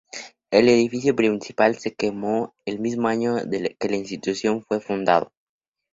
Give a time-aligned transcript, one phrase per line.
[0.49, 3.35] El edificio principal se quemó el mismo año
[3.79, 5.31] que la institución fue fundado.